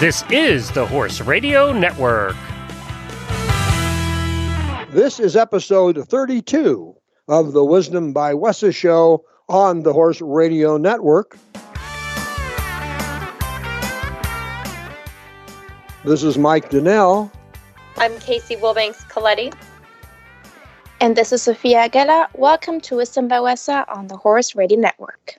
This 0.00 0.24
is 0.30 0.70
the 0.70 0.86
Horse 0.86 1.20
Radio 1.20 1.74
Network. 1.74 2.34
This 4.88 5.20
is 5.20 5.36
episode 5.36 6.08
32 6.08 6.94
of 7.28 7.52
the 7.52 7.62
Wisdom 7.62 8.14
by 8.14 8.32
WESA 8.32 8.74
show 8.74 9.26
on 9.50 9.82
the 9.82 9.92
Horse 9.92 10.22
Radio 10.22 10.78
Network. 10.78 11.36
This 16.02 16.22
is 16.22 16.38
Mike 16.38 16.70
Donnell. 16.70 17.30
I'm 17.98 18.18
Casey 18.20 18.56
Wilbanks 18.56 19.06
Coletti. 19.10 19.52
And 21.02 21.14
this 21.14 21.30
is 21.30 21.42
Sophia 21.42 21.80
Aguila. 21.80 22.30
Welcome 22.32 22.80
to 22.80 22.96
Wisdom 22.96 23.28
by 23.28 23.36
WESA 23.36 23.84
on 23.94 24.06
the 24.06 24.16
Horse 24.16 24.54
Radio 24.54 24.80
Network. 24.80 25.38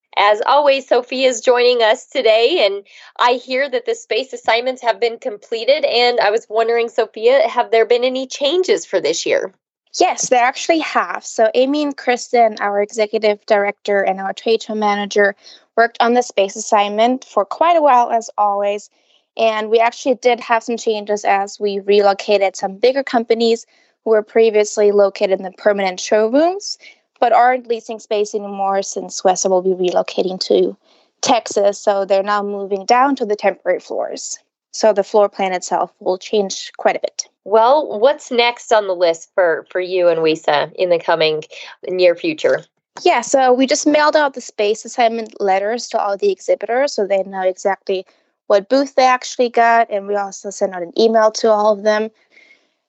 As 0.17 0.41
always, 0.45 0.87
Sophia 0.87 1.27
is 1.27 1.41
joining 1.41 1.81
us 1.81 2.05
today, 2.05 2.65
and 2.65 2.85
I 3.19 3.33
hear 3.33 3.69
that 3.69 3.85
the 3.85 3.95
space 3.95 4.33
assignments 4.33 4.81
have 4.81 4.99
been 4.99 5.17
completed. 5.17 5.85
And 5.85 6.19
I 6.19 6.31
was 6.31 6.45
wondering, 6.49 6.89
Sophia, 6.89 7.47
have 7.47 7.71
there 7.71 7.85
been 7.85 8.03
any 8.03 8.27
changes 8.27 8.85
for 8.85 8.99
this 8.99 9.25
year? 9.25 9.53
Yes, 9.99 10.29
there 10.29 10.43
actually 10.43 10.79
have. 10.79 11.25
So, 11.25 11.49
Amy 11.53 11.83
and 11.83 11.95
Kristen, 11.95 12.57
our 12.59 12.81
executive 12.81 13.45
director 13.45 14.01
and 14.01 14.19
our 14.19 14.33
trade 14.33 14.63
show 14.63 14.75
manager, 14.75 15.35
worked 15.77 15.97
on 15.99 16.13
the 16.13 16.21
space 16.21 16.55
assignment 16.55 17.25
for 17.25 17.45
quite 17.45 17.77
a 17.77 17.81
while, 17.81 18.09
as 18.11 18.29
always. 18.37 18.89
And 19.37 19.69
we 19.69 19.79
actually 19.79 20.15
did 20.15 20.39
have 20.41 20.63
some 20.63 20.77
changes 20.77 21.23
as 21.23 21.59
we 21.59 21.79
relocated 21.79 22.55
some 22.55 22.77
bigger 22.77 23.03
companies 23.03 23.65
who 24.03 24.11
were 24.11 24.23
previously 24.23 24.91
located 24.91 25.39
in 25.39 25.43
the 25.43 25.51
permanent 25.51 25.99
showrooms 25.99 26.77
but 27.21 27.31
aren't 27.31 27.67
leasing 27.67 27.99
space 27.99 28.35
anymore 28.35 28.81
since 28.81 29.21
WESA 29.21 29.49
will 29.49 29.61
be 29.61 29.89
relocating 29.89 30.39
to 30.41 30.75
Texas. 31.21 31.77
So 31.77 32.03
they're 32.03 32.23
now 32.23 32.43
moving 32.43 32.85
down 32.85 33.15
to 33.17 33.25
the 33.25 33.35
temporary 33.35 33.79
floors. 33.79 34.37
So 34.73 34.91
the 34.91 35.03
floor 35.03 35.29
plan 35.29 35.53
itself 35.53 35.93
will 35.99 36.17
change 36.17 36.71
quite 36.77 36.95
a 36.95 36.99
bit. 36.99 37.27
Well, 37.45 37.99
what's 37.99 38.31
next 38.31 38.73
on 38.73 38.87
the 38.87 38.95
list 38.95 39.29
for, 39.35 39.65
for 39.69 39.79
you 39.79 40.07
and 40.07 40.21
WESA 40.21 40.73
in 40.73 40.89
the 40.89 40.99
coming 40.99 41.43
near 41.87 42.15
future? 42.15 42.65
Yeah, 43.03 43.21
so 43.21 43.53
we 43.53 43.67
just 43.67 43.87
mailed 43.87 44.15
out 44.15 44.33
the 44.33 44.41
space 44.41 44.83
assignment 44.83 45.39
letters 45.39 45.87
to 45.89 45.99
all 45.99 46.17
the 46.17 46.31
exhibitors 46.31 46.93
so 46.93 47.05
they 47.05 47.23
know 47.23 47.41
exactly 47.41 48.05
what 48.47 48.67
booth 48.67 48.95
they 48.95 49.05
actually 49.05 49.49
got. 49.49 49.89
And 49.89 50.07
we 50.07 50.15
also 50.15 50.49
sent 50.49 50.73
out 50.73 50.81
an 50.81 50.97
email 50.99 51.31
to 51.31 51.51
all 51.51 51.71
of 51.71 51.83
them 51.83 52.09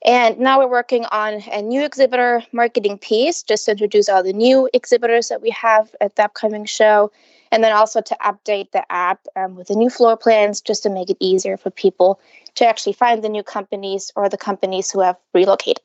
and 0.05 0.39
now 0.39 0.59
we're 0.59 0.71
working 0.71 1.05
on 1.07 1.43
a 1.53 1.63
new 1.63 1.85
exhibitor 1.85 2.43
marketing 2.53 2.99
piece 2.99 3.43
just 3.43 3.67
to 3.67 3.71
introduce 3.73 4.09
all 4.09 4.23
the 4.23 4.33
new 4.33 4.69
exhibitors 4.73 5.29
that 5.29 5.41
we 5.41 5.51
have 5.51 5.95
at 6.01 6.17
the 6.17 6.25
upcoming 6.25 6.65
show. 6.65 7.13
And 7.53 7.63
then 7.63 7.73
also 7.73 8.01
to 8.01 8.17
update 8.21 8.73
the 8.73 8.91
app 8.91 9.27
um, 9.37 9.57
with 9.57 9.69
the 9.69 9.77
new 9.77 9.91
floor 9.91 10.17
plans 10.17 10.61
just 10.63 10.83
to 10.85 10.91
make 10.91 11.11
it 11.11 11.19
easier 11.21 11.57
for 11.57 11.71
people 11.71 12.19
to 12.55 12.67
actually 12.67 12.95
find 12.95 13.23
the 13.23 13.29
new 13.29 13.43
companies 13.43 14.11
or 14.17 14.29
the 14.29 14.39
companies 14.39 14.91
who 14.91 15.01
have 15.01 15.17
relocated. 15.35 15.85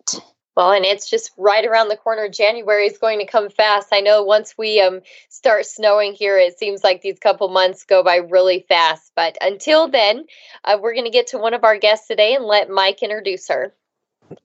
Well, 0.56 0.72
and 0.72 0.86
it's 0.86 1.08
just 1.08 1.32
right 1.38 1.64
around 1.64 1.90
the 1.90 1.98
corner. 1.98 2.30
January 2.30 2.88
is 2.88 2.98
going 2.98 3.20
to 3.20 3.28
come 3.28 3.50
fast. 3.50 3.90
I 3.92 4.00
know 4.00 4.24
once 4.24 4.56
we 4.58 4.82
um, 4.82 5.02
start 5.30 5.68
snowing 5.68 6.14
here, 6.14 6.40
it 6.40 6.58
seems 6.58 6.84
like 6.84 7.04
these 7.04 7.20
couple 7.20 7.50
months 7.50 7.84
go 7.84 8.02
by 8.02 8.16
really 8.16 8.66
fast. 8.68 9.12
But 9.16 9.38
until 9.40 9.88
then, 9.88 10.26
uh, 10.64 10.80
we're 10.82 10.94
going 10.94 11.06
to 11.06 11.12
get 11.12 11.28
to 11.28 11.38
one 11.38 11.54
of 11.54 11.64
our 11.64 11.78
guests 11.78 12.08
today 12.08 12.34
and 12.34 12.46
let 12.46 12.72
Mike 12.72 13.04
introduce 13.04 13.50
her. 13.50 13.72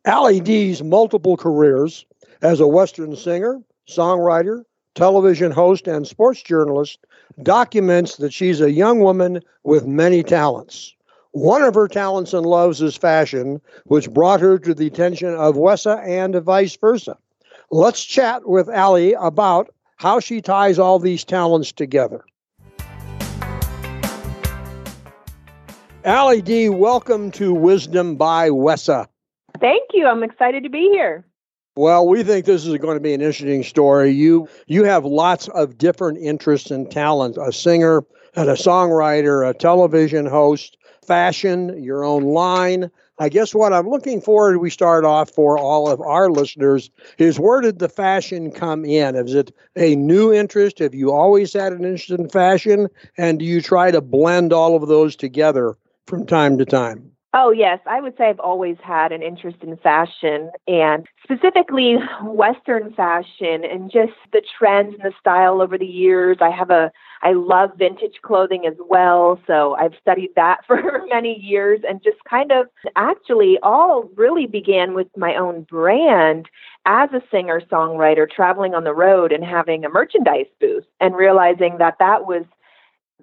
Ali 0.07 0.41
Dee's 0.41 0.83
multiple 0.83 1.37
careers 1.37 2.05
as 2.41 2.61
a 2.61 2.67
Western 2.67 3.17
singer, 3.17 3.61
songwriter, 3.89 4.65
television 4.95 5.51
host, 5.51 5.87
and 5.87 6.07
sports 6.07 6.43
journalist 6.43 6.99
documents 7.43 8.17
that 8.17 8.33
she's 8.33 8.61
a 8.61 8.71
young 8.71 9.01
woman 9.01 9.41
with 9.65 9.87
many 9.87 10.23
talents. 10.23 10.95
One 11.33 11.63
of 11.63 11.75
her 11.75 11.89
talents 11.89 12.35
and 12.35 12.45
loves 12.45 12.83
is 12.83 12.97
fashion, 12.97 13.61
which 13.85 14.11
brought 14.11 14.41
her 14.41 14.59
to 14.59 14.75
the 14.75 14.87
attention 14.87 15.35
of 15.35 15.57
WESA 15.57 16.07
and 16.07 16.35
vice 16.43 16.77
versa. 16.77 17.17
Let's 17.71 18.05
chat 18.05 18.47
with 18.47 18.69
Ali 18.69 19.15
about 19.15 19.71
how 19.97 20.21
she 20.21 20.43
ties 20.43 20.79
all 20.79 20.99
these 20.99 21.25
talents 21.25 21.73
together. 21.73 22.23
Ali 26.05 26.43
Dee, 26.43 26.69
welcome 26.69 27.31
to 27.31 27.55
Wisdom 27.55 28.17
by 28.17 28.51
WESA. 28.51 29.07
Thank 29.63 29.91
you. 29.95 30.09
I'm 30.09 30.25
excited 30.25 30.65
to 30.65 30.69
be 30.69 30.91
here. 30.91 31.25
Well, 31.77 32.07
we 32.07 32.25
think 32.25 32.45
this 32.45 32.67
is 32.67 32.77
going 32.79 32.97
to 32.97 33.01
be 33.01 33.15
an 33.15 33.23
interesting 33.23 33.63
story. 33.63 34.11
You 34.11 34.49
you 34.67 34.85
have 34.85 35.05
lots 35.05 35.49
of 35.49 35.79
different 35.79 36.19
interests 36.19 36.71
and 36.73 36.91
talents: 36.91 37.39
a 37.39 37.53
singer 37.53 38.05
and 38.35 38.51
a 38.51 38.55
songwriter, 38.55 39.49
a 39.49 39.55
television 39.55 40.27
host, 40.27 40.77
fashion, 41.07 41.81
your 41.83 42.05
own 42.05 42.25
line. 42.25 42.91
I 43.19 43.29
guess 43.29 43.55
what 43.55 43.73
I'm 43.73 43.89
looking 43.89 44.21
for, 44.21 44.59
we 44.59 44.69
start 44.69 45.05
off 45.05 45.31
for 45.31 45.57
all 45.57 45.89
of 45.89 46.01
our 46.01 46.29
listeners, 46.29 46.91
is 47.19 47.39
where 47.39 47.61
did 47.61 47.79
the 47.79 47.89
fashion 47.89 48.51
come 48.51 48.85
in? 48.85 49.15
Is 49.15 49.35
it 49.35 49.55
a 49.77 49.95
new 49.95 50.33
interest? 50.33 50.81
Have 50.81 50.95
you 50.95 51.13
always 51.13 51.53
had 51.53 51.73
an 51.73 51.85
interest 51.85 52.11
in 52.11 52.29
fashion? 52.29 52.89
And 53.17 53.39
do 53.39 53.45
you 53.45 53.61
try 53.61 53.93
to 53.93 54.01
blend 54.01 54.53
all 54.53 54.75
of 54.75 54.89
those 54.89 55.15
together 55.15 55.77
from 56.07 56.27
time 56.27 56.59
to 56.59 56.65
time? 56.65 57.12
Oh, 57.35 57.51
yes. 57.51 57.79
I 57.87 58.03
would 58.03 58.15
say 58.19 58.25
I've 58.29 58.41
always 58.41 58.77
had 58.83 59.11
an 59.11 59.23
interest 59.23 59.57
in 59.63 59.75
fashion 59.79 60.51
and 60.69 61.07
specifically 61.23 61.97
Western 62.23 62.93
fashion 62.93 63.65
and 63.65 63.91
just 63.91 64.13
the 64.35 64.43
trends 64.59 64.95
and 64.95 65.03
the 65.03 65.15
style 65.19 65.63
over 65.63 65.79
the 65.79 65.87
years. 65.87 66.37
I 66.43 66.51
have 66.51 66.69
a, 66.71 66.93
I 67.23 67.33
love 67.33 67.71
vintage 67.79 68.17
clothing 68.21 68.67
as 68.67 68.75
well. 68.87 69.41
So 69.47 69.75
I've 69.77 69.95
studied 69.99 70.35
that 70.37 70.59
for 70.67 71.05
many 71.09 71.41
years 71.41 71.81
and 71.89 72.03
just 72.03 72.23
kind 72.29 72.53
of 72.53 72.67
actually 72.97 73.59
all 73.63 74.11
really 74.15 74.45
began 74.47 74.93
with 74.93 75.09
my 75.17 75.35
own 75.35 75.63
brand 75.63 76.51
as 76.85 77.09
a 77.15 77.23
singer 77.31 77.63
songwriter 77.63 78.31
traveling 78.31 78.75
on 78.75 78.85
the 78.85 78.95
road 78.95 79.33
and 79.33 79.43
having 79.43 79.87
a 79.87 79.89
merchandise 79.89 80.49
booth 80.61 80.85
and 81.01 81.17
realizing 81.17 81.79
that 81.79 81.97
that 81.99 82.27
was 82.27 82.45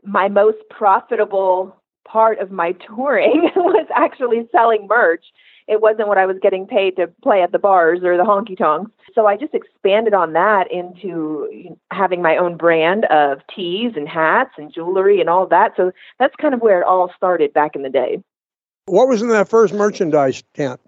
my 0.03 0.29
most 0.29 0.57
profitable 0.71 1.78
part 2.05 2.39
of 2.39 2.51
my 2.51 2.73
touring 2.73 3.51
was 3.55 3.87
actually 3.95 4.47
selling 4.51 4.87
merch. 4.87 5.25
It 5.67 5.81
wasn't 5.81 6.07
what 6.07 6.17
I 6.17 6.25
was 6.25 6.37
getting 6.41 6.65
paid 6.65 6.95
to 6.95 7.07
play 7.21 7.43
at 7.43 7.51
the 7.51 7.59
bars 7.59 7.99
or 8.03 8.17
the 8.17 8.23
honky 8.23 8.57
tonks. 8.57 8.91
So 9.13 9.27
I 9.27 9.37
just 9.37 9.53
expanded 9.53 10.15
on 10.15 10.33
that 10.33 10.71
into 10.71 11.77
having 11.91 12.23
my 12.23 12.37
own 12.37 12.57
brand 12.57 13.05
of 13.05 13.39
tees 13.55 13.93
and 13.95 14.09
hats 14.09 14.51
and 14.57 14.73
jewelry 14.73 15.19
and 15.19 15.29
all 15.29 15.45
that. 15.47 15.73
So 15.77 15.91
that's 16.17 16.35
kind 16.37 16.55
of 16.55 16.61
where 16.61 16.81
it 16.81 16.85
all 16.85 17.11
started 17.15 17.53
back 17.53 17.75
in 17.75 17.83
the 17.83 17.89
day. 17.89 18.23
What 18.85 19.07
was 19.07 19.21
in 19.21 19.29
that 19.29 19.47
first 19.47 19.73
merchandise 19.75 20.43
tent? 20.55 20.81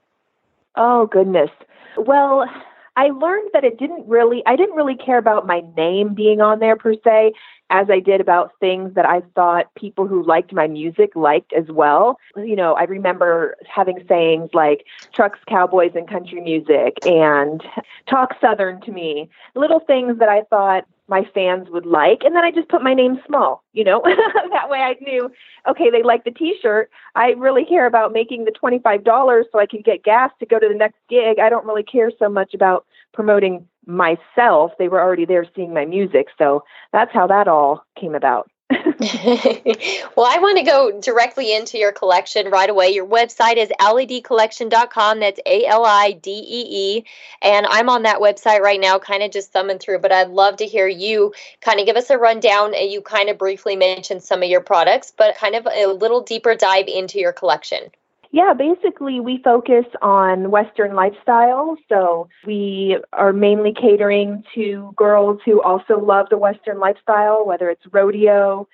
Oh, 0.75 1.05
goodness. 1.05 1.51
Well, 1.95 2.49
I 2.97 3.09
learned 3.09 3.49
that 3.53 3.63
it 3.63 3.77
didn't 3.77 4.07
really, 4.07 4.43
I 4.45 4.55
didn't 4.55 4.75
really 4.75 4.95
care 4.95 5.17
about 5.17 5.47
my 5.47 5.61
name 5.77 6.13
being 6.13 6.41
on 6.41 6.59
there 6.59 6.75
per 6.75 6.95
se, 7.03 7.33
as 7.71 7.89
I 7.89 7.99
did 7.99 8.21
about 8.21 8.51
things 8.59 8.93
that 8.95 9.05
I 9.05 9.21
thought 9.33 9.73
people 9.75 10.07
who 10.07 10.23
liked 10.23 10.53
my 10.53 10.67
music 10.67 11.15
liked 11.15 11.53
as 11.53 11.65
well. 11.69 12.19
You 12.35 12.55
know, 12.55 12.73
I 12.73 12.83
remember 12.83 13.55
having 13.67 14.03
sayings 14.07 14.49
like 14.53 14.85
trucks, 15.13 15.39
cowboys, 15.47 15.91
and 15.95 16.07
country 16.07 16.41
music, 16.41 16.97
and 17.05 17.63
talk 18.07 18.35
Southern 18.39 18.81
to 18.81 18.91
me, 18.91 19.29
little 19.55 19.79
things 19.79 20.19
that 20.19 20.29
I 20.29 20.43
thought 20.49 20.85
my 21.07 21.25
fans 21.33 21.69
would 21.69 21.85
like. 21.85 22.23
And 22.23 22.35
then 22.35 22.43
I 22.43 22.51
just 22.51 22.69
put 22.69 22.81
my 22.81 22.93
name 22.93 23.19
small, 23.25 23.63
you 23.73 23.83
know, 23.83 24.01
that 24.51 24.69
way 24.69 24.79
I 24.79 24.95
knew, 25.01 25.29
okay, 25.67 25.89
they 25.89 26.03
like 26.03 26.23
the 26.23 26.31
t 26.31 26.57
shirt. 26.61 26.89
I 27.15 27.31
really 27.31 27.65
care 27.65 27.85
about 27.85 28.13
making 28.13 28.45
the 28.45 28.51
$25 28.51 29.43
so 29.51 29.59
I 29.59 29.65
can 29.65 29.81
get 29.81 30.03
gas 30.03 30.31
to 30.39 30.45
go 30.45 30.59
to 30.59 30.67
the 30.67 30.75
next 30.75 30.97
gig. 31.09 31.39
I 31.39 31.49
don't 31.49 31.65
really 31.65 31.83
care 31.83 32.11
so 32.17 32.29
much 32.29 32.53
about 32.53 32.85
promoting 33.13 33.67
myself. 33.85 34.71
They 34.77 34.87
were 34.87 35.01
already 35.01 35.25
there 35.25 35.45
seeing 35.55 35.73
my 35.73 35.85
music. 35.85 36.27
So 36.37 36.63
that's 36.91 37.11
how 37.13 37.27
that 37.27 37.47
all 37.47 37.85
came 37.99 38.15
about. 38.15 38.49
well, 39.01 40.25
I 40.25 40.37
want 40.39 40.57
to 40.59 40.63
go 40.63 41.01
directly 41.01 41.53
into 41.53 41.77
your 41.77 41.91
collection 41.91 42.49
right 42.49 42.69
away. 42.69 42.89
Your 42.89 43.05
website 43.05 43.57
is 43.57 43.69
alideecollection.com. 43.79 45.19
That's 45.19 45.39
A 45.45 45.65
L 45.65 45.85
I 45.85 46.11
D 46.11 46.31
E 46.31 46.65
E. 46.69 47.05
And 47.41 47.65
I'm 47.65 47.89
on 47.89 48.03
that 48.03 48.19
website 48.19 48.59
right 48.59 48.79
now, 48.79 48.97
kind 48.99 49.23
of 49.23 49.31
just 49.31 49.51
thumbing 49.51 49.79
through, 49.79 49.99
but 49.99 50.11
I'd 50.11 50.29
love 50.29 50.57
to 50.57 50.65
hear 50.65 50.87
you 50.87 51.33
kind 51.59 51.79
of 51.79 51.85
give 51.85 51.97
us 51.97 52.09
a 52.09 52.17
rundown. 52.17 52.73
And 52.73 52.91
you 52.91 53.01
kind 53.01 53.29
of 53.29 53.37
briefly 53.37 53.75
mentioned 53.75 54.23
some 54.23 54.43
of 54.43 54.49
your 54.49 54.61
products, 54.61 55.11
but 55.15 55.35
kind 55.35 55.55
of 55.55 55.67
a 55.67 55.87
little 55.87 56.21
deeper 56.21 56.55
dive 56.55 56.87
into 56.87 57.19
your 57.19 57.33
collection. 57.33 57.91
Yeah, 58.33 58.53
basically, 58.53 59.19
we 59.19 59.41
focus 59.43 59.85
on 60.01 60.51
Western 60.51 60.95
lifestyle. 60.95 61.77
So 61.89 62.29
we 62.45 62.97
are 63.11 63.33
mainly 63.33 63.73
catering 63.73 64.43
to 64.55 64.93
girls 64.95 65.41
who 65.43 65.61
also 65.61 65.99
love 65.99 66.27
the 66.29 66.37
Western 66.37 66.79
lifestyle, 66.79 67.45
whether 67.45 67.69
it's 67.69 67.81
rodeo, 67.91 68.69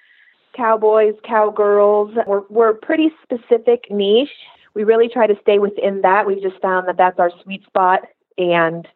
cowboys, 0.56 1.16
cowgirls. 1.24 2.16
We're, 2.28 2.44
we're 2.50 2.74
pretty 2.74 3.10
specific 3.24 3.86
niche. 3.90 4.30
We 4.76 4.84
really 4.84 5.10
try 5.10 5.26
to 5.26 5.36
stay 5.42 5.58
within 5.58 6.02
that. 6.02 6.28
We've 6.28 6.42
just 6.42 6.62
found 6.62 6.88
that 6.88 6.98
that's 6.98 7.18
our 7.18 7.32
sweet 7.42 7.66
spot. 7.66 8.02
And 8.38 8.88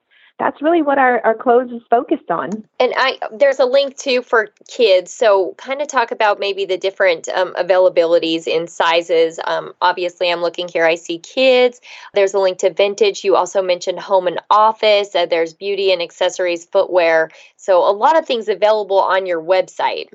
that's 0.42 0.60
really 0.60 0.82
what 0.82 0.98
our, 0.98 1.24
our 1.24 1.36
clothes 1.36 1.72
is 1.72 1.84
focused 1.88 2.32
on. 2.32 2.50
And 2.80 2.94
I 2.98 3.20
there's 3.32 3.60
a 3.60 3.66
link 3.66 3.96
too 3.96 4.24
for 4.24 4.50
kids. 4.68 5.14
So 5.14 5.54
kind 5.60 5.84
of 5.84 5.88
talk 5.88 6.10
about 6.10 6.40
maybe 6.40 6.66
the 6.66 6.80
different 6.80 7.30
um, 7.30 7.54
availabilities 7.54 8.48
in 8.48 8.68
sizes. 8.68 9.40
Um, 9.46 9.74
obviously, 9.82 10.32
I'm 10.32 10.42
looking 10.42 10.68
here. 10.68 10.84
I 10.84 10.96
see 10.96 11.20
kids. 11.20 11.80
There's 12.16 12.34
a 12.34 12.40
link 12.40 12.58
to 12.60 12.74
vintage. 12.74 13.24
You 13.24 13.36
also 13.36 13.62
mentioned 13.62 14.00
home 14.00 14.26
and 14.26 14.42
office. 14.50 15.14
Uh, 15.14 15.28
there's 15.28 15.54
beauty 15.54 15.92
and 15.92 16.02
accessories, 16.02 16.66
footwear. 16.66 17.30
So 17.58 17.78
a 17.88 17.94
lot 17.94 18.18
of 18.18 18.26
things 18.26 18.50
available 18.50 19.00
on 19.00 19.28
your 19.28 19.44
website. 19.44 20.08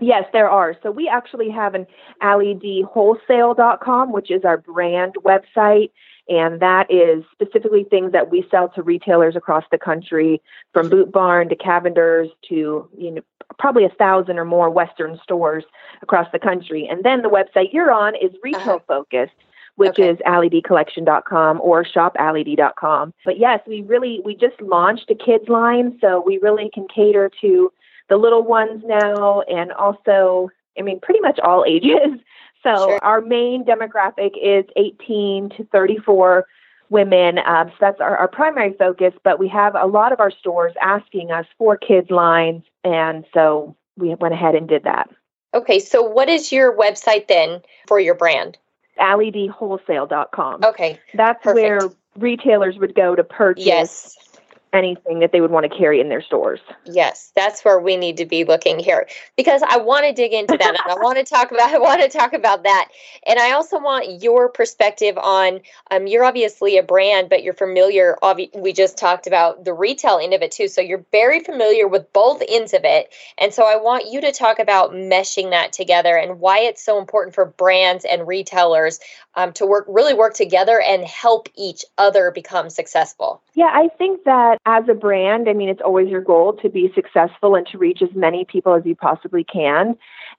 Yes, 0.00 0.24
there 0.32 0.50
are. 0.50 0.74
So 0.82 0.90
we 0.90 1.06
actually 1.06 1.50
have 1.50 1.76
an 1.76 1.86
alideewholesale.com, 2.20 4.10
which 4.10 4.32
is 4.32 4.44
our 4.44 4.56
brand 4.56 5.14
website 5.24 5.92
and 6.28 6.60
that 6.60 6.90
is 6.90 7.24
specifically 7.32 7.84
things 7.84 8.12
that 8.12 8.30
we 8.30 8.46
sell 8.50 8.68
to 8.70 8.82
retailers 8.82 9.36
across 9.36 9.64
the 9.70 9.78
country, 9.78 10.40
from 10.72 10.88
Boot 10.88 11.10
Barn 11.10 11.48
to 11.48 11.56
Cavender's 11.56 12.28
to 12.48 12.88
you 12.96 13.10
know 13.10 13.22
probably 13.58 13.84
a 13.84 13.90
thousand 13.90 14.38
or 14.38 14.44
more 14.44 14.70
Western 14.70 15.18
stores 15.22 15.64
across 16.00 16.26
the 16.32 16.38
country. 16.38 16.88
And 16.90 17.04
then 17.04 17.22
the 17.22 17.28
website 17.28 17.72
you're 17.72 17.92
on 17.92 18.14
is 18.16 18.30
retail 18.42 18.76
uh-huh. 18.76 18.78
focused. 18.86 19.34
Which 19.76 19.98
okay. 19.98 20.10
is 20.10 20.18
alideecollection.com 20.26 21.58
or 21.62 21.82
shopalidee.com. 21.82 23.14
But 23.24 23.38
yes, 23.38 23.60
we 23.66 23.80
really 23.80 24.20
we 24.22 24.36
just 24.36 24.60
launched 24.60 25.10
a 25.10 25.14
kids 25.14 25.48
line, 25.48 25.96
so 25.98 26.22
we 26.24 26.36
really 26.42 26.68
can 26.74 26.86
cater 26.94 27.30
to 27.40 27.72
the 28.10 28.18
little 28.18 28.42
ones 28.42 28.82
now 28.84 29.40
and 29.42 29.72
also 29.72 30.50
I 30.78 30.82
mean 30.82 31.00
pretty 31.00 31.20
much 31.20 31.38
all 31.40 31.64
ages. 31.66 32.20
So 32.62 32.74
sure. 32.74 32.98
our 33.02 33.20
main 33.20 33.64
demographic 33.64 34.32
is 34.40 34.64
18 34.76 35.50
to 35.56 35.64
34 35.72 36.46
women. 36.90 37.38
Um, 37.38 37.68
so 37.70 37.74
that's 37.80 38.00
our, 38.00 38.16
our 38.16 38.28
primary 38.28 38.74
focus, 38.74 39.14
but 39.24 39.38
we 39.38 39.48
have 39.48 39.74
a 39.74 39.86
lot 39.86 40.12
of 40.12 40.20
our 40.20 40.30
stores 40.30 40.74
asking 40.80 41.30
us 41.30 41.46
for 41.58 41.76
kids 41.76 42.10
lines. 42.10 42.62
And 42.84 43.24
so 43.32 43.76
we 43.96 44.14
went 44.14 44.34
ahead 44.34 44.54
and 44.54 44.68
did 44.68 44.84
that. 44.84 45.10
Okay. 45.54 45.78
So 45.78 46.02
what 46.02 46.28
is 46.28 46.52
your 46.52 46.76
website 46.76 47.28
then 47.28 47.62
for 47.88 47.98
your 47.98 48.14
brand? 48.14 48.58
alideewholesale.com. 49.00 50.64
Okay. 50.64 51.00
That's 51.14 51.42
Perfect. 51.42 51.54
where 51.54 51.90
retailers 52.16 52.76
would 52.78 52.94
go 52.94 53.16
to 53.16 53.24
purchase 53.24 53.64
yes 53.64 54.31
anything 54.72 55.18
that 55.20 55.32
they 55.32 55.40
would 55.40 55.50
want 55.50 55.70
to 55.70 55.78
carry 55.78 56.00
in 56.00 56.08
their 56.08 56.22
stores. 56.22 56.60
Yes, 56.84 57.32
that's 57.36 57.64
where 57.64 57.78
we 57.78 57.96
need 57.96 58.16
to 58.16 58.26
be 58.26 58.44
looking 58.44 58.78
here 58.78 59.06
because 59.36 59.62
I 59.66 59.76
want 59.76 60.06
to 60.06 60.12
dig 60.12 60.32
into 60.32 60.56
that 60.56 60.68
and 60.68 60.92
I 60.92 60.94
want 60.94 61.18
to 61.18 61.24
talk 61.34 61.52
about 61.52 61.74
I 61.74 61.78
want 61.78 62.00
to 62.02 62.08
talk 62.08 62.32
about 62.32 62.64
that. 62.64 62.88
And 63.26 63.38
I 63.38 63.52
also 63.52 63.78
want 63.78 64.22
your 64.22 64.48
perspective 64.48 65.18
on 65.18 65.60
um 65.90 66.06
you're 66.06 66.24
obviously 66.24 66.78
a 66.78 66.82
brand 66.82 67.28
but 67.28 67.42
you're 67.42 67.54
familiar 67.54 68.16
obvi- 68.22 68.54
we 68.58 68.72
just 68.72 68.96
talked 68.96 69.26
about 69.26 69.64
the 69.64 69.74
retail 69.74 70.18
end 70.18 70.34
of 70.34 70.42
it 70.42 70.52
too. 70.52 70.68
So 70.68 70.80
you're 70.80 71.04
very 71.12 71.40
familiar 71.40 71.86
with 71.86 72.12
both 72.12 72.42
ends 72.48 72.72
of 72.72 72.84
it. 72.84 73.12
And 73.38 73.52
so 73.52 73.64
I 73.64 73.76
want 73.76 74.10
you 74.10 74.20
to 74.22 74.32
talk 74.32 74.58
about 74.58 74.92
meshing 74.92 75.50
that 75.50 75.72
together 75.72 76.16
and 76.16 76.40
why 76.40 76.60
it's 76.60 76.82
so 76.82 76.98
important 76.98 77.34
for 77.34 77.44
brands 77.44 78.04
and 78.04 78.26
retailers 78.26 79.00
um, 79.34 79.52
to 79.54 79.66
work 79.66 79.84
really 79.88 80.14
work 80.14 80.34
together 80.34 80.80
and 80.80 81.04
help 81.04 81.48
each 81.56 81.84
other 81.98 82.30
become 82.30 82.70
successful. 82.70 83.42
Yeah, 83.54 83.70
I 83.70 83.88
think 83.98 84.24
that 84.24 84.58
as 84.64 84.84
a 84.88 84.94
brand, 84.94 85.46
I 85.46 85.52
mean, 85.52 85.68
it's 85.68 85.82
always 85.82 86.08
your 86.08 86.22
goal 86.22 86.54
to 86.54 86.70
be 86.70 86.90
successful 86.94 87.54
and 87.54 87.66
to 87.66 87.76
reach 87.76 88.00
as 88.00 88.08
many 88.14 88.46
people 88.46 88.72
as 88.74 88.86
you 88.86 88.96
possibly 88.96 89.44
can. 89.44 89.94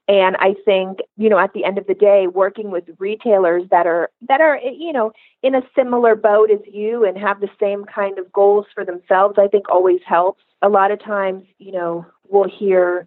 And 0.08 0.36
I 0.40 0.56
think, 0.64 0.98
you 1.16 1.28
know, 1.28 1.38
at 1.38 1.52
the 1.52 1.64
end 1.64 1.78
of 1.78 1.86
the 1.86 1.94
day, 1.94 2.26
working 2.26 2.72
with 2.72 2.84
retailers 2.98 3.62
that 3.70 3.86
are 3.86 4.10
that 4.28 4.40
are, 4.40 4.56
eh, 4.56 4.74
you 4.76 4.92
know, 4.92 5.12
in 5.44 5.54
a 5.54 5.62
similar 5.76 6.16
boat 6.16 6.50
as 6.50 6.58
you 6.70 7.04
and 7.04 7.16
have 7.16 7.40
the 7.40 7.48
same 7.60 7.84
kind 7.84 8.18
of 8.18 8.32
goals 8.32 8.66
for 8.74 8.84
themselves, 8.84 9.38
I 9.38 9.46
think 9.46 9.68
always 9.68 10.00
helps. 10.04 10.42
A 10.60 10.68
lot 10.68 10.90
of 10.90 11.00
times, 11.00 11.44
you 11.58 11.70
know, 11.70 12.04
we'll 12.28 12.48
hear 12.48 13.06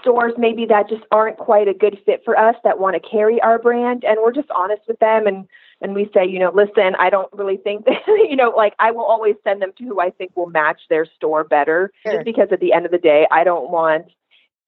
stores 0.00 0.34
maybe 0.36 0.66
that 0.66 0.88
just 0.88 1.04
aren't 1.10 1.38
quite 1.38 1.68
a 1.68 1.74
good 1.74 1.98
fit 2.04 2.22
for 2.24 2.38
us 2.38 2.56
that 2.64 2.78
want 2.78 3.00
to 3.00 3.08
carry 3.08 3.40
our 3.40 3.58
brand 3.58 4.04
and 4.04 4.18
we're 4.20 4.32
just 4.32 4.50
honest 4.50 4.82
with 4.88 4.98
them 4.98 5.26
and 5.26 5.46
and 5.80 5.94
we 5.94 6.10
say, 6.14 6.26
you 6.26 6.38
know, 6.38 6.50
listen, 6.54 6.94
I 6.98 7.10
don't 7.10 7.32
really 7.32 7.58
think 7.58 7.84
that, 7.84 8.02
you 8.06 8.36
know, 8.36 8.50
like 8.50 8.74
I 8.78 8.90
will 8.92 9.04
always 9.04 9.36
send 9.44 9.60
them 9.60 9.72
to 9.78 9.84
who 9.84 10.00
I 10.00 10.10
think 10.10 10.32
will 10.34 10.48
match 10.48 10.80
their 10.88 11.06
store 11.16 11.44
better. 11.44 11.92
Sure. 12.02 12.14
Just 12.14 12.24
because 12.24 12.48
at 12.50 12.60
the 12.60 12.72
end 12.72 12.86
of 12.86 12.92
the 12.92 12.98
day, 12.98 13.26
I 13.30 13.44
don't 13.44 13.70
want 13.70 14.06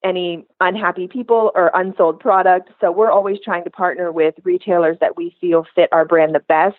any 0.03 0.45
unhappy 0.59 1.07
people 1.07 1.51
or 1.55 1.71
unsold 1.73 2.19
product. 2.19 2.69
So 2.79 2.91
we're 2.91 3.11
always 3.11 3.37
trying 3.43 3.65
to 3.65 3.69
partner 3.69 4.11
with 4.11 4.35
retailers 4.43 4.97
that 5.01 5.17
we 5.17 5.35
feel 5.41 5.65
fit 5.75 5.89
our 5.91 6.05
brand 6.05 6.35
the 6.35 6.39
best. 6.39 6.77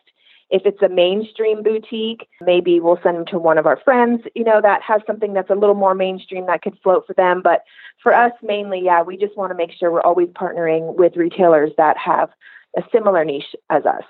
If 0.48 0.62
it's 0.64 0.82
a 0.82 0.88
mainstream 0.88 1.62
boutique, 1.62 2.26
maybe 2.40 2.80
we'll 2.80 2.98
send 3.02 3.16
them 3.16 3.26
to 3.26 3.38
one 3.38 3.56
of 3.56 3.66
our 3.66 3.78
friends, 3.84 4.22
you 4.34 4.42
know, 4.42 4.60
that 4.60 4.82
has 4.82 5.00
something 5.06 5.32
that's 5.32 5.50
a 5.50 5.54
little 5.54 5.76
more 5.76 5.94
mainstream 5.94 6.46
that 6.46 6.62
could 6.62 6.76
float 6.82 7.06
for 7.06 7.14
them. 7.14 7.40
But 7.40 7.62
for 8.02 8.12
us, 8.12 8.32
mainly, 8.42 8.80
yeah, 8.84 9.02
we 9.02 9.16
just 9.16 9.36
want 9.36 9.50
to 9.50 9.56
make 9.56 9.70
sure 9.70 9.92
we're 9.92 10.00
always 10.00 10.28
partnering 10.28 10.96
with 10.96 11.16
retailers 11.16 11.70
that 11.76 11.96
have 11.98 12.30
a 12.76 12.82
similar 12.92 13.24
niche 13.24 13.56
as 13.68 13.84
us. 13.86 14.04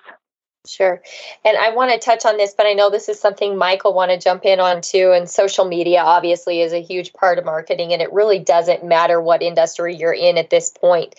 Sure. 0.67 1.01
And 1.43 1.57
I 1.57 1.71
want 1.75 1.91
to 1.91 1.99
touch 1.99 2.27
on 2.27 2.37
this, 2.37 2.53
but 2.55 2.67
I 2.67 2.75
know 2.75 2.91
this 2.91 3.09
is 3.09 3.19
something 3.19 3.57
Michael 3.57 3.95
want 3.95 4.11
to 4.11 4.19
jump 4.19 4.45
in 4.45 4.61
on 4.61 4.83
too. 4.83 5.13
And 5.13 5.29
social 5.29 5.65
media 5.65 6.01
obviously 6.01 6.61
is 6.61 6.75
a 6.75 6.83
huge 6.83 7.15
part 7.15 7.39
of 7.39 7.47
marketing, 7.47 7.95
and 7.95 8.03
it 8.03 8.13
really 8.13 8.39
doesn't 8.39 8.85
matter 8.85 9.21
what 9.21 9.43
industry 9.43 9.97
you're 9.97 10.13
in 10.13 10.37
at 10.37 10.51
this 10.51 10.69
point. 10.69 11.15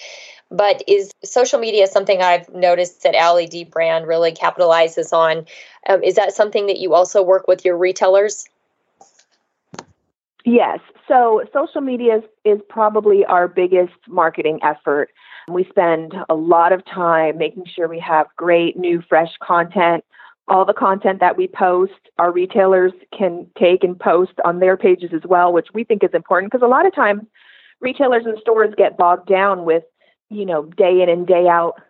But 0.51 0.83
is 0.87 1.11
social 1.23 1.59
media 1.59 1.87
something 1.87 2.21
I've 2.21 2.49
noticed 2.49 3.03
that 3.03 3.15
Ali 3.15 3.47
Dee 3.47 3.63
brand 3.63 4.05
really 4.05 4.33
capitalizes 4.33 5.11
on? 5.11 5.47
Um, 5.89 6.03
is 6.03 6.15
that 6.15 6.33
something 6.33 6.67
that 6.67 6.77
you 6.77 6.93
also 6.93 7.23
work 7.23 7.47
with 7.47 7.65
your 7.65 7.77
retailers? 7.77 8.45
Yes. 10.45 10.79
So 11.07 11.43
social 11.51 11.81
media 11.81 12.17
is, 12.17 12.23
is 12.45 12.59
probably 12.69 13.25
our 13.25 13.47
biggest 13.47 13.93
marketing 14.07 14.59
effort. 14.61 15.09
We 15.47 15.65
spend 15.69 16.13
a 16.29 16.35
lot 16.35 16.71
of 16.71 16.85
time 16.85 17.37
making 17.37 17.65
sure 17.73 17.87
we 17.87 17.99
have 17.99 18.27
great, 18.37 18.77
new, 18.77 19.01
fresh 19.07 19.31
content. 19.41 20.03
All 20.47 20.65
the 20.65 20.73
content 20.73 21.19
that 21.19 21.37
we 21.37 21.47
post, 21.47 21.93
our 22.17 22.31
retailers 22.31 22.91
can 23.17 23.47
take 23.57 23.83
and 23.83 23.99
post 23.99 24.33
on 24.43 24.59
their 24.59 24.77
pages 24.77 25.11
as 25.13 25.21
well, 25.25 25.53
which 25.53 25.67
we 25.73 25.83
think 25.83 26.03
is 26.03 26.09
important 26.13 26.51
because 26.51 26.65
a 26.65 26.69
lot 26.69 26.85
of 26.85 26.93
times 26.93 27.21
retailers 27.79 28.25
and 28.25 28.37
stores 28.39 28.73
get 28.77 28.97
bogged 28.97 29.27
down 29.27 29.65
with, 29.65 29.83
you 30.29 30.45
know, 30.45 30.63
day 30.63 31.01
in 31.01 31.09
and 31.09 31.25
day 31.25 31.47
out 31.47 31.81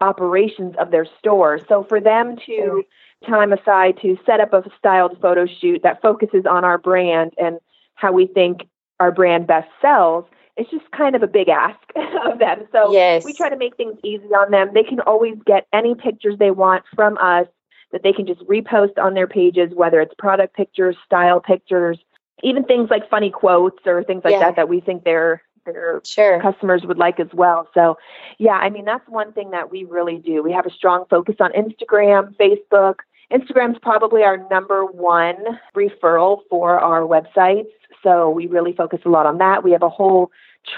operations 0.00 0.74
of 0.78 0.90
their 0.90 1.06
store. 1.18 1.58
So 1.68 1.84
for 1.84 2.00
them 2.00 2.36
to 2.46 2.82
time 3.28 3.52
aside 3.52 3.98
to 4.02 4.16
set 4.24 4.40
up 4.40 4.52
a 4.52 4.62
styled 4.78 5.20
photo 5.20 5.46
shoot 5.46 5.82
that 5.82 6.00
focuses 6.00 6.44
on 6.48 6.64
our 6.64 6.78
brand 6.78 7.32
and 7.36 7.58
how 7.94 8.12
we 8.12 8.26
think 8.26 8.60
our 9.00 9.10
brand 9.10 9.46
best 9.46 9.68
sells, 9.80 10.24
it's 10.58 10.70
just 10.70 10.90
kind 10.90 11.14
of 11.14 11.22
a 11.22 11.26
big 11.26 11.48
ask 11.48 11.78
of 12.26 12.38
them. 12.38 12.66
So 12.72 12.92
yes. 12.92 13.24
we 13.24 13.32
try 13.32 13.48
to 13.48 13.56
make 13.56 13.76
things 13.76 13.96
easy 14.04 14.26
on 14.26 14.50
them. 14.50 14.70
They 14.74 14.82
can 14.82 15.00
always 15.00 15.36
get 15.46 15.66
any 15.72 15.94
pictures 15.94 16.36
they 16.38 16.50
want 16.50 16.84
from 16.94 17.16
us 17.18 17.46
that 17.92 18.02
they 18.02 18.12
can 18.12 18.26
just 18.26 18.40
repost 18.40 18.98
on 18.98 19.14
their 19.14 19.26
pages, 19.26 19.70
whether 19.74 20.00
it's 20.00 20.12
product 20.18 20.54
pictures, 20.54 20.96
style 21.06 21.40
pictures, 21.40 21.98
even 22.42 22.64
things 22.64 22.90
like 22.90 23.08
funny 23.08 23.30
quotes 23.30 23.78
or 23.86 24.02
things 24.04 24.22
like 24.24 24.32
yeah. 24.32 24.40
that 24.40 24.56
that 24.56 24.68
we 24.68 24.80
think 24.80 25.04
their 25.04 25.42
their 25.64 26.00
sure. 26.04 26.40
customers 26.40 26.82
would 26.84 26.98
like 26.98 27.20
as 27.20 27.28
well. 27.32 27.68
So 27.74 27.98
yeah, 28.38 28.52
I 28.52 28.70
mean 28.70 28.84
that's 28.84 29.08
one 29.08 29.32
thing 29.32 29.50
that 29.50 29.70
we 29.70 29.84
really 29.84 30.18
do. 30.18 30.42
We 30.42 30.52
have 30.52 30.66
a 30.66 30.70
strong 30.70 31.04
focus 31.08 31.36
on 31.40 31.52
Instagram, 31.52 32.34
Facebook. 32.36 32.96
Instagram's 33.32 33.78
probably 33.80 34.22
our 34.22 34.38
number 34.50 34.84
one 34.84 35.36
referral 35.76 36.40
for 36.48 36.78
our 36.78 37.02
websites. 37.02 37.68
So 38.02 38.30
we 38.30 38.46
really 38.46 38.72
focus 38.72 39.00
a 39.04 39.08
lot 39.08 39.26
on 39.26 39.38
that. 39.38 39.62
We 39.62 39.72
have 39.72 39.82
a 39.82 39.88
whole 39.88 40.30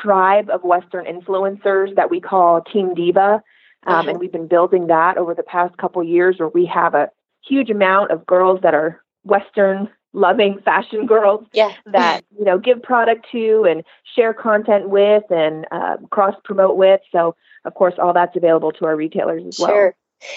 tribe 0.02 0.50
of 0.50 0.64
Western 0.64 1.04
influencers 1.04 1.94
that 1.96 2.10
we 2.10 2.20
call 2.20 2.62
Team 2.62 2.94
Diva. 2.94 3.42
Um. 3.86 4.08
And 4.08 4.18
we've 4.18 4.32
been 4.32 4.48
building 4.48 4.88
that 4.88 5.16
over 5.16 5.34
the 5.34 5.42
past 5.42 5.76
couple 5.78 6.02
years 6.02 6.38
where 6.38 6.48
we 6.48 6.66
have 6.66 6.94
a 6.94 7.10
huge 7.46 7.70
amount 7.70 8.10
of 8.10 8.26
girls 8.26 8.60
that 8.62 8.74
are 8.74 9.02
Western 9.24 9.88
loving 10.12 10.58
fashion 10.64 11.06
girls 11.06 11.46
yeah. 11.52 11.72
that, 11.86 12.24
you 12.38 12.44
know, 12.44 12.58
give 12.58 12.82
product 12.82 13.26
to 13.32 13.64
and 13.68 13.84
share 14.14 14.34
content 14.34 14.90
with 14.90 15.22
and 15.30 15.66
uh, 15.70 15.96
cross 16.10 16.34
promote 16.44 16.76
with. 16.76 17.00
So, 17.12 17.36
of 17.64 17.74
course, 17.74 17.94
all 17.98 18.12
that's 18.12 18.36
available 18.36 18.72
to 18.72 18.86
our 18.86 18.96
retailers 18.96 19.44
as 19.46 19.56
sure. 19.56 19.66
well. 19.68 19.92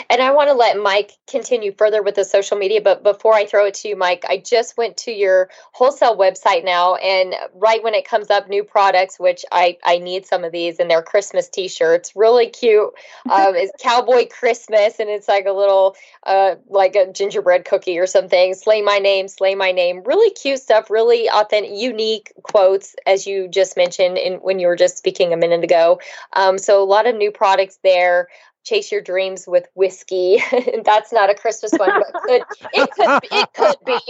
And 0.09 0.21
I 0.21 0.31
want 0.31 0.49
to 0.49 0.53
let 0.53 0.77
Mike 0.77 1.17
continue 1.27 1.73
further 1.77 2.01
with 2.01 2.15
the 2.15 2.23
social 2.23 2.57
media, 2.57 2.81
but 2.81 3.03
before 3.03 3.33
I 3.33 3.45
throw 3.45 3.65
it 3.65 3.73
to 3.75 3.89
you, 3.89 3.95
Mike, 3.95 4.23
I 4.27 4.37
just 4.37 4.77
went 4.77 4.97
to 4.97 5.11
your 5.11 5.49
wholesale 5.73 6.17
website 6.17 6.63
now, 6.63 6.95
and 6.95 7.35
right 7.55 7.83
when 7.83 7.93
it 7.93 8.07
comes 8.07 8.29
up, 8.29 8.47
new 8.47 8.63
products, 8.63 9.19
which 9.19 9.43
I 9.51 9.77
I 9.83 9.97
need 9.97 10.25
some 10.25 10.43
of 10.43 10.51
these, 10.51 10.79
and 10.79 10.89
they're 10.89 11.01
Christmas 11.01 11.49
T-shirts, 11.49 12.15
really 12.15 12.49
cute. 12.49 12.91
Um, 13.33 13.55
it's 13.55 13.71
Cowboy 13.81 14.27
Christmas, 14.27 14.99
and 14.99 15.09
it's 15.09 15.27
like 15.27 15.45
a 15.45 15.51
little 15.51 15.95
uh 16.23 16.55
like 16.67 16.95
a 16.95 17.11
gingerbread 17.11 17.65
cookie 17.65 17.97
or 17.97 18.05
something. 18.05 18.53
Slay 18.53 18.81
my 18.81 18.99
name, 18.99 19.27
slay 19.27 19.55
my 19.55 19.71
name. 19.71 20.03
Really 20.05 20.29
cute 20.31 20.59
stuff, 20.59 20.89
really 20.89 21.29
authentic, 21.29 21.71
unique 21.73 22.33
quotes, 22.43 22.95
as 23.07 23.25
you 23.25 23.47
just 23.47 23.75
mentioned 23.75 24.17
in 24.17 24.35
when 24.35 24.59
you 24.59 24.67
were 24.67 24.75
just 24.75 24.97
speaking 24.97 25.33
a 25.33 25.37
minute 25.37 25.63
ago. 25.63 25.99
Um, 26.33 26.57
so 26.57 26.83
a 26.83 26.85
lot 26.85 27.07
of 27.07 27.15
new 27.15 27.31
products 27.31 27.79
there 27.83 28.27
chase 28.63 28.91
your 28.91 29.01
dreams 29.01 29.45
with 29.47 29.67
whiskey. 29.75 30.41
That's 30.85 31.11
not 31.11 31.29
a 31.29 31.35
Christmas 31.35 31.71
one, 31.73 31.89
but 31.89 32.21
could, 32.23 32.41
it 32.73 32.91
could 32.91 33.21
be, 33.21 33.27
it 33.31 33.53
could 33.53 33.75
be. 33.85 33.99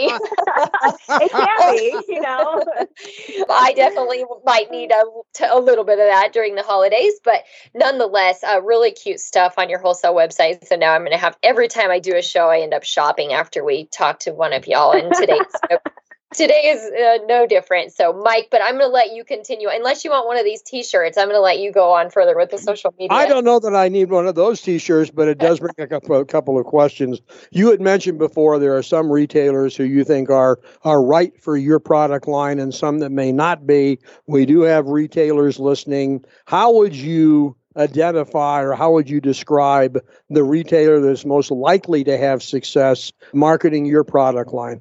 it 1.26 1.32
can 1.32 1.76
be, 1.76 2.14
you 2.14 2.22
know. 2.22 2.64
I 3.50 3.74
definitely 3.76 4.24
might 4.46 4.72
need 4.72 4.92
a, 4.92 5.04
a 5.52 5.60
little 5.60 5.84
bit 5.84 6.00
of 6.00 6.06
that 6.06 6.34
during 6.34 6.56
the 6.56 6.64
holidays, 6.64 7.14
but 7.24 7.44
nonetheless, 7.74 8.44
uh, 8.44 8.62
really 8.62 8.92
cute 8.92 9.20
stuff 9.20 9.56
on 9.58 9.70
your 9.70 9.80
wholesale 9.80 10.14
website. 10.14 10.66
So 10.68 10.76
now 10.76 10.94
I'm 10.94 11.02
going 11.02 11.12
to 11.12 11.18
have 11.18 11.38
every 11.44 11.68
time 11.68 11.92
I 11.92 12.00
do 12.00 12.16
a 12.16 12.22
show, 12.22 12.50
I 12.50 12.60
end 12.60 12.74
up 12.74 12.84
shopping 12.84 13.34
after 13.34 13.64
we 13.64 13.86
talk 13.86 14.20
to 14.20 14.32
one 14.32 14.54
of 14.54 14.68
y'all. 14.68 14.92
And 14.92 15.14
today's 15.14 15.42
today 16.34 16.68
is 16.68 16.82
uh, 16.82 17.26
no 17.28 17.46
different. 17.48 17.92
So, 17.94 18.14
Mike, 18.14 18.48
but 18.52 18.62
I'm 18.64 18.74
going 18.74 18.86
to 18.86 18.94
let 18.94 19.14
you 19.14 19.24
continue. 19.24 19.70
Unless 19.72 20.04
you 20.04 20.12
want 20.12 20.28
one 20.28 20.38
of 20.38 20.44
these 20.44 20.62
T-shirts, 20.62 21.18
I'm 21.18 21.28
going 21.28 21.38
to 21.38 21.42
let 21.42 21.60
you 21.60 21.72
go 21.72 21.92
on 21.94 22.10
further 22.10 22.36
with 22.36 22.50
the 22.52 22.58
social 22.58 22.94
media. 22.98 23.16
I 23.16 23.28
don't 23.28 23.44
know 23.44 23.60
that 23.60 23.76
I 23.76 23.90
need 23.90 24.10
one 24.10 24.28
of 24.28 24.36
those 24.36 24.62
T-shirts, 24.62 25.12
but 25.12 25.28
it 25.28 25.38
does 25.38 25.60
bring 25.60 25.74
up 25.92 26.10
a 26.10 26.26
couple 26.26 26.60
of 26.60 26.66
questions. 26.66 27.22
You 27.52 27.72
had 27.72 27.82
mentioned 27.82 28.18
before 28.18 28.60
there 28.60 28.76
are 28.76 28.84
some 28.84 29.12
retailers 29.12 29.76
who 29.76 29.84
you 29.84 30.04
think 30.04 30.30
are 30.30 30.60
are 30.84 31.04
right 31.04 31.40
for 31.42 31.58
your 31.58 31.80
product 31.80 32.28
line, 32.28 32.60
and 32.60 32.74
some 32.74 33.00
that 33.00 33.12
may 33.12 33.32
not 33.32 33.66
be. 33.66 34.00
We 34.28 34.46
do 34.46 34.62
have 34.62 34.88
retailers 34.88 35.60
listening. 35.60 36.26
How 36.46 36.74
would 36.74 36.96
you? 36.96 37.56
identify 37.76 38.62
or 38.62 38.74
how 38.74 38.92
would 38.92 39.10
you 39.10 39.20
describe 39.20 40.00
the 40.30 40.44
retailer 40.44 41.00
that's 41.00 41.26
most 41.26 41.50
likely 41.50 42.04
to 42.04 42.16
have 42.16 42.44
success 42.44 43.12
marketing 43.34 43.86
your 43.86 44.04
product 44.04 44.54
line? 44.54 44.80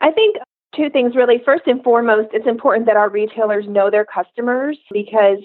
I 0.00 0.10
think 0.12 0.36
two 0.74 0.90
things 0.90 1.14
really. 1.14 1.42
First 1.44 1.66
and 1.66 1.82
foremost, 1.82 2.28
it's 2.32 2.46
important 2.46 2.86
that 2.86 2.96
our 2.96 3.08
retailers 3.08 3.66
know 3.68 3.90
their 3.90 4.04
customers 4.04 4.78
because 4.92 5.38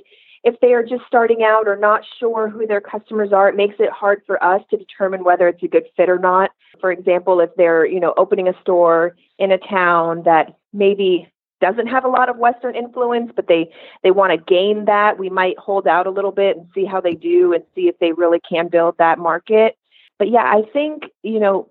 if 0.43 0.59
they 0.59 0.73
are 0.73 0.83
just 0.83 1.01
starting 1.07 1.43
out 1.43 1.67
or 1.67 1.75
not 1.75 2.03
sure 2.19 2.47
who 2.49 2.67
their 2.67 2.81
customers 2.81 3.33
are, 3.33 3.49
it 3.49 3.55
makes 3.55 3.75
it 3.79 3.89
hard 3.89 4.21
for 4.27 4.41
us 4.43 4.61
to 4.69 4.77
determine 4.77 5.23
whether 5.23 5.47
it's 5.47 5.63
a 5.63 5.67
good 5.67 5.85
fit 5.97 6.07
or 6.07 6.19
not. 6.19 6.51
For 6.79 6.91
example, 6.91 7.39
if 7.39 7.49
they're, 7.57 7.85
you 7.85 7.99
know, 7.99 8.13
opening 8.15 8.47
a 8.47 8.53
store 8.61 9.15
in 9.39 9.51
a 9.51 9.57
town 9.57 10.21
that 10.25 10.55
maybe 10.71 11.27
doesn't 11.61 11.87
have 11.87 12.05
a 12.05 12.09
lot 12.09 12.29
of 12.29 12.37
western 12.37 12.75
influence 12.75 13.31
but 13.35 13.47
they 13.47 13.71
they 14.03 14.11
want 14.11 14.31
to 14.31 14.37
gain 14.37 14.85
that 14.85 15.17
we 15.17 15.29
might 15.29 15.57
hold 15.57 15.87
out 15.87 16.05
a 16.05 16.11
little 16.11 16.31
bit 16.31 16.57
and 16.57 16.67
see 16.75 16.85
how 16.85 16.99
they 16.99 17.13
do 17.13 17.53
and 17.53 17.63
see 17.73 17.87
if 17.87 17.97
they 17.99 18.11
really 18.11 18.39
can 18.47 18.67
build 18.67 18.93
that 18.97 19.17
market 19.17 19.77
but 20.19 20.29
yeah 20.29 20.43
i 20.43 20.61
think 20.73 21.03
you 21.23 21.39
know 21.39 21.67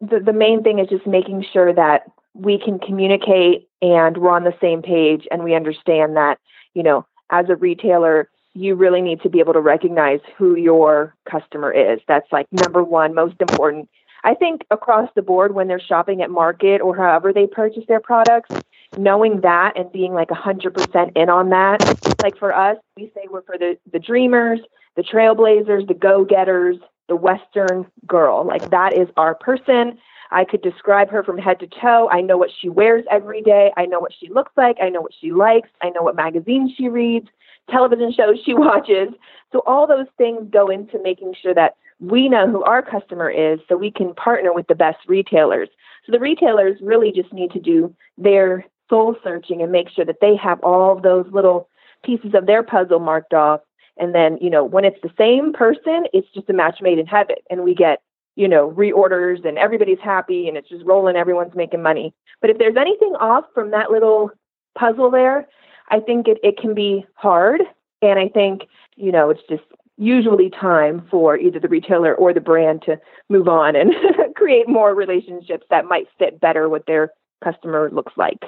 the 0.00 0.18
the 0.18 0.32
main 0.32 0.62
thing 0.62 0.78
is 0.78 0.88
just 0.88 1.06
making 1.06 1.44
sure 1.52 1.74
that 1.74 2.06
we 2.38 2.58
can 2.58 2.78
communicate 2.78 3.68
and 3.82 4.16
we're 4.16 4.30
on 4.30 4.44
the 4.44 4.54
same 4.60 4.82
page 4.82 5.26
and 5.30 5.42
we 5.42 5.54
understand 5.54 6.16
that, 6.16 6.38
you 6.74 6.82
know, 6.82 7.06
as 7.30 7.46
a 7.48 7.56
retailer, 7.56 8.30
you 8.54 8.74
really 8.74 9.00
need 9.00 9.20
to 9.22 9.28
be 9.28 9.40
able 9.40 9.52
to 9.52 9.60
recognize 9.60 10.20
who 10.36 10.56
your 10.56 11.14
customer 11.30 11.72
is. 11.72 12.00
That's 12.08 12.30
like 12.32 12.46
number 12.52 12.82
one, 12.82 13.14
most 13.14 13.36
important. 13.40 13.88
I 14.24 14.34
think 14.34 14.62
across 14.70 15.08
the 15.14 15.22
board, 15.22 15.54
when 15.54 15.68
they're 15.68 15.80
shopping 15.80 16.22
at 16.22 16.30
market 16.30 16.80
or 16.80 16.96
however 16.96 17.32
they 17.32 17.46
purchase 17.46 17.84
their 17.86 18.00
products, 18.00 18.50
knowing 18.96 19.42
that 19.42 19.76
and 19.76 19.92
being 19.92 20.12
like 20.12 20.28
100% 20.28 21.12
in 21.16 21.28
on 21.28 21.50
that. 21.50 22.22
Like 22.22 22.36
for 22.36 22.54
us, 22.54 22.76
we 22.96 23.12
say 23.14 23.26
we're 23.30 23.42
for 23.42 23.58
the, 23.58 23.78
the 23.92 23.98
dreamers, 23.98 24.60
the 24.96 25.02
trailblazers, 25.02 25.86
the 25.86 25.94
go 25.94 26.24
getters, 26.24 26.76
the 27.08 27.16
Western 27.16 27.86
girl. 28.06 28.44
Like 28.44 28.70
that 28.70 28.92
is 28.92 29.08
our 29.16 29.34
person. 29.34 29.98
I 30.30 30.44
could 30.44 30.62
describe 30.62 31.10
her 31.10 31.22
from 31.22 31.38
head 31.38 31.60
to 31.60 31.66
toe. 31.66 32.08
I 32.10 32.20
know 32.20 32.36
what 32.36 32.50
she 32.60 32.68
wears 32.68 33.04
every 33.10 33.42
day. 33.42 33.72
I 33.76 33.86
know 33.86 34.00
what 34.00 34.12
she 34.18 34.28
looks 34.28 34.52
like. 34.56 34.76
I 34.82 34.88
know 34.88 35.00
what 35.00 35.14
she 35.20 35.32
likes. 35.32 35.70
I 35.82 35.90
know 35.90 36.02
what 36.02 36.16
magazines 36.16 36.72
she 36.76 36.88
reads, 36.88 37.28
television 37.70 38.12
shows 38.12 38.36
she 38.44 38.54
watches. 38.54 39.08
So 39.52 39.62
all 39.66 39.86
those 39.86 40.06
things 40.16 40.48
go 40.50 40.68
into 40.68 41.02
making 41.02 41.34
sure 41.40 41.54
that 41.54 41.76
we 42.00 42.28
know 42.28 42.48
who 42.48 42.62
our 42.64 42.82
customer 42.82 43.30
is 43.30 43.58
so 43.68 43.76
we 43.76 43.90
can 43.90 44.14
partner 44.14 44.52
with 44.52 44.66
the 44.68 44.74
best 44.74 44.98
retailers. 45.08 45.68
So 46.06 46.12
the 46.12 46.20
retailers 46.20 46.78
really 46.80 47.12
just 47.12 47.32
need 47.32 47.50
to 47.52 47.60
do 47.60 47.94
their 48.16 48.64
soul 48.88 49.16
searching 49.22 49.62
and 49.62 49.72
make 49.72 49.88
sure 49.90 50.04
that 50.04 50.20
they 50.20 50.36
have 50.36 50.60
all 50.62 51.00
those 51.00 51.26
little 51.32 51.68
pieces 52.04 52.34
of 52.34 52.46
their 52.46 52.62
puzzle 52.62 53.00
marked 53.00 53.34
off. 53.34 53.60
And 53.96 54.14
then, 54.14 54.38
you 54.40 54.48
know, 54.48 54.64
when 54.64 54.84
it's 54.84 55.00
the 55.02 55.10
same 55.18 55.52
person, 55.52 56.04
it's 56.12 56.28
just 56.32 56.48
a 56.48 56.52
match 56.52 56.78
made 56.80 56.98
in 56.98 57.06
heaven. 57.06 57.36
And 57.50 57.64
we 57.64 57.74
get 57.74 58.00
you 58.38 58.46
know, 58.46 58.70
reorders 58.70 59.44
and 59.44 59.58
everybody's 59.58 59.98
happy 59.98 60.46
and 60.46 60.56
it's 60.56 60.68
just 60.68 60.84
rolling, 60.84 61.16
everyone's 61.16 61.56
making 61.56 61.82
money. 61.82 62.14
But 62.40 62.50
if 62.50 62.58
there's 62.58 62.76
anything 62.76 63.16
off 63.18 63.44
from 63.52 63.72
that 63.72 63.90
little 63.90 64.30
puzzle 64.78 65.10
there, 65.10 65.48
I 65.88 65.98
think 65.98 66.28
it, 66.28 66.38
it 66.44 66.56
can 66.56 66.72
be 66.72 67.04
hard. 67.14 67.62
And 68.00 68.16
I 68.16 68.28
think, 68.28 68.62
you 68.94 69.10
know, 69.10 69.30
it's 69.30 69.42
just 69.50 69.64
usually 69.96 70.50
time 70.50 71.04
for 71.10 71.36
either 71.36 71.58
the 71.58 71.66
retailer 71.66 72.14
or 72.14 72.32
the 72.32 72.40
brand 72.40 72.82
to 72.82 73.00
move 73.28 73.48
on 73.48 73.74
and 73.74 73.92
create 74.36 74.68
more 74.68 74.94
relationships 74.94 75.66
that 75.70 75.86
might 75.86 76.06
fit 76.16 76.38
better 76.38 76.68
what 76.68 76.86
their 76.86 77.10
customer 77.42 77.90
looks 77.92 78.12
like. 78.16 78.44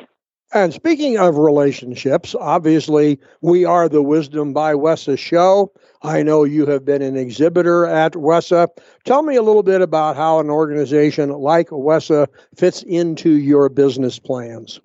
And 0.52 0.74
speaking 0.74 1.16
of 1.16 1.36
relationships, 1.36 2.34
obviously 2.34 3.20
we 3.40 3.64
are 3.64 3.88
the 3.88 4.02
Wisdom 4.02 4.52
by 4.52 4.74
WESA 4.74 5.16
show. 5.16 5.72
I 6.02 6.24
know 6.24 6.42
you 6.42 6.66
have 6.66 6.84
been 6.84 7.02
an 7.02 7.16
exhibitor 7.16 7.86
at 7.86 8.14
WESA. 8.14 8.68
Tell 9.04 9.22
me 9.22 9.36
a 9.36 9.42
little 9.42 9.62
bit 9.62 9.80
about 9.80 10.16
how 10.16 10.40
an 10.40 10.50
organization 10.50 11.30
like 11.30 11.68
WESA 11.68 12.26
fits 12.56 12.82
into 12.82 13.30
your 13.30 13.68
business 13.68 14.18
plans. 14.18 14.80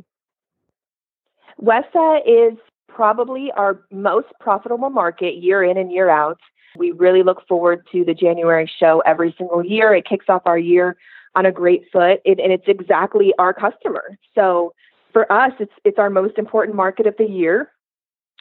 WESA 1.59 2.19
is 2.27 2.59
probably 2.87 3.51
our 3.57 3.81
most 3.91 4.27
profitable 4.39 4.91
market 4.91 5.35
year 5.35 5.63
in 5.63 5.77
and 5.77 5.91
year 5.91 6.09
out. 6.09 6.39
We 6.77 6.91
really 6.91 7.23
look 7.23 7.47
forward 7.47 7.87
to 7.91 8.05
the 8.05 8.13
January 8.13 8.69
show 8.79 9.01
every 9.05 9.33
single 9.35 9.65
year. 9.65 9.95
It 9.95 10.05
kicks 10.05 10.25
off 10.29 10.43
our 10.45 10.59
year 10.59 10.95
on 11.33 11.45
a 11.45 11.51
great 11.51 11.85
foot, 11.91 12.21
it, 12.23 12.39
and 12.39 12.51
it's 12.51 12.67
exactly 12.67 13.33
our 13.39 13.53
customer. 13.53 14.17
So 14.35 14.73
for 15.15 15.31
us, 15.31 15.53
it's 15.61 15.71
it's 15.85 15.97
our 15.97 16.09
most 16.09 16.37
important 16.37 16.75
market 16.75 17.07
of 17.07 17.15
the 17.17 17.23
year. 17.23 17.71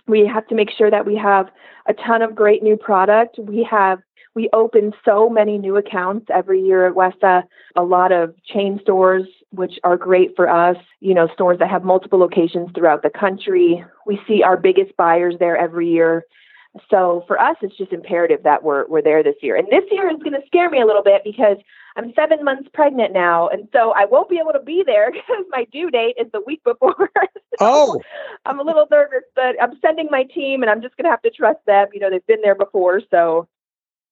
We 0.09 0.27
have 0.27 0.45
to 0.49 0.57
make 0.57 0.71
sure 0.77 0.91
that 0.91 1.07
we 1.07 1.15
have 1.15 1.47
a 1.87 1.95
ton 1.95 2.21
of 2.21 2.35
great 2.35 2.65
new 2.65 2.77
product. 2.77 3.39
We 3.39 3.63
have 3.71 4.01
we 4.35 4.51
open 4.53 4.93
so 5.05 5.31
many 5.31 5.57
new 5.57 5.77
accounts 5.77 6.27
every 6.35 6.61
year 6.61 6.89
at 6.89 6.95
WESA, 6.95 7.45
a 7.77 7.83
lot 7.85 8.11
of 8.11 8.35
chain 8.43 8.81
stores, 8.83 9.23
which 9.51 9.75
are 9.85 9.97
great 9.97 10.35
for 10.35 10.49
us, 10.49 10.77
you 10.99 11.15
know, 11.15 11.29
stores 11.33 11.61
that 11.61 11.71
have 11.71 11.85
multiple 11.85 12.19
locations 12.19 12.71
throughout 12.75 13.05
the 13.05 13.11
country. 13.11 13.85
We 14.05 14.19
see 14.27 14.43
our 14.43 14.57
biggest 14.57 14.97
buyers 14.97 15.37
there 15.39 15.57
every 15.57 15.89
year. 15.89 16.25
So 16.91 17.25
for 17.27 17.41
us, 17.41 17.57
it's 17.63 17.77
just 17.77 17.93
imperative 17.93 18.43
that 18.43 18.65
we're, 18.65 18.87
we're 18.87 19.03
there 19.03 19.23
this 19.23 19.37
year. 19.41 19.57
And 19.57 19.69
this 19.69 19.85
year 19.91 20.11
is 20.11 20.19
going 20.19 20.33
to 20.33 20.47
scare 20.47 20.69
me 20.69 20.81
a 20.81 20.87
little 20.87 21.03
bit 21.03 21.23
because 21.25 21.57
I'm 21.97 22.13
seven 22.15 22.45
months 22.45 22.69
pregnant 22.75 23.13
now, 23.13 23.49
and 23.49 23.69
so 23.73 23.93
I 23.93 24.05
won't 24.07 24.29
be 24.29 24.39
able 24.39 24.53
to 24.53 24.65
be 24.65 24.83
there 24.85 25.13
because 25.13 25.45
my 25.51 25.67
due 25.73 25.91
date 25.91 26.17
is 26.19 26.27
the 26.33 26.41
week 26.47 26.63
before. 26.65 27.11
so 27.17 27.31
oh, 27.61 28.01
I'm 28.45 28.59
a 28.59 28.65
little 28.65 28.87
nervous, 28.91 29.23
but 29.37 29.61
I'm 29.63 29.79
sending 29.81 30.09
my 30.11 30.25
team, 30.25 30.63
and 30.63 30.71
I'm 30.71 30.83
just 30.83 30.97
gonna 30.97 31.11
have 31.11 31.23
to 31.23 31.31
trust 31.31 31.61
them. 31.67 31.89
You 31.93 32.01
know, 32.01 32.11
they've 32.11 32.27
been 32.27 32.43
there 32.43 32.57
before, 32.57 33.01
so 33.11 33.47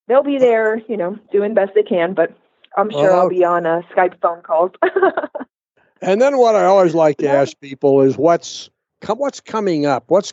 they'll 0.06 0.22
be 0.22 0.38
there. 0.38 0.80
You 0.88 0.96
know, 0.96 1.18
doing 1.32 1.54
best 1.54 1.72
they 1.74 1.82
can, 1.82 2.14
but 2.14 2.32
I'm 2.76 2.90
sure 2.90 3.12
I'll 3.12 3.26
oh. 3.26 3.30
be 3.30 3.44
on 3.44 3.66
a 3.66 3.82
Skype 3.94 4.20
phone 4.20 4.42
calls. 4.42 4.70
and 6.02 6.22
then 6.22 6.38
what 6.38 6.54
I 6.54 6.64
always 6.64 6.94
like 6.94 7.16
to 7.18 7.28
ask 7.28 7.58
people 7.60 8.00
is 8.02 8.16
what's 8.16 8.70
what's 9.08 9.40
coming 9.40 9.86
up? 9.86 10.04
What's 10.08 10.32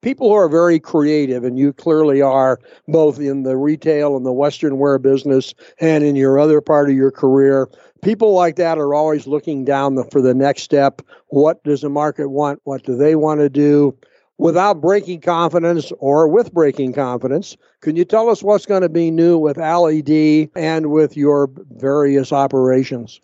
people 0.00 0.28
who 0.28 0.34
are 0.34 0.48
very 0.48 0.80
creative, 0.80 1.44
and 1.44 1.58
you 1.58 1.72
clearly 1.72 2.22
are 2.22 2.58
both 2.88 3.18
in 3.20 3.42
the 3.42 3.56
retail 3.56 4.16
and 4.16 4.26
the 4.26 4.32
Western 4.32 4.78
wear 4.78 4.98
business, 4.98 5.54
and 5.80 6.04
in 6.04 6.16
your 6.16 6.38
other 6.38 6.60
part 6.60 6.90
of 6.90 6.96
your 6.96 7.10
career. 7.10 7.68
People 8.02 8.32
like 8.32 8.56
that 8.56 8.78
are 8.78 8.94
always 8.94 9.26
looking 9.26 9.64
down 9.64 9.94
the, 9.94 10.04
for 10.10 10.20
the 10.20 10.34
next 10.34 10.62
step. 10.62 11.02
What 11.28 11.62
does 11.62 11.82
the 11.82 11.88
market 11.88 12.28
want? 12.28 12.60
What 12.64 12.82
do 12.82 12.96
they 12.96 13.14
want 13.14 13.40
to 13.40 13.48
do? 13.48 13.96
Without 14.38 14.80
breaking 14.80 15.20
confidence 15.20 15.92
or 15.98 16.26
with 16.26 16.52
breaking 16.52 16.94
confidence, 16.94 17.56
can 17.80 17.94
you 17.94 18.04
tell 18.04 18.28
us 18.28 18.42
what's 18.42 18.66
going 18.66 18.82
to 18.82 18.88
be 18.88 19.10
new 19.10 19.38
with 19.38 19.56
Ali 19.56 20.02
Dee 20.02 20.50
and 20.56 20.90
with 20.90 21.16
your 21.16 21.48
various 21.76 22.32
operations? 22.32 23.20